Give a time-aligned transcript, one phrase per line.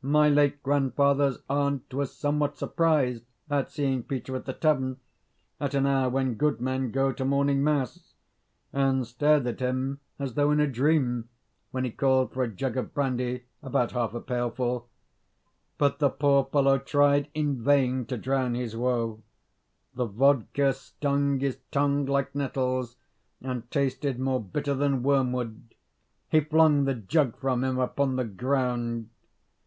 [0.00, 4.98] My late grandfather's aunt was somewhat surprised at seeing Peter at the tavern,
[5.58, 8.14] at an hour when good men go to morning mass;
[8.72, 11.28] and stared at him as though in a dream
[11.72, 14.88] when he called for a jug of brandy, about half a pailful.
[15.78, 19.24] But the poor fellow tried in vain to drown his woe.
[19.94, 22.94] The vodka stung his tongue like nettles,
[23.42, 25.74] and tasted more bitter than wormwood.
[26.30, 29.10] He flung the jug from him upon the ground.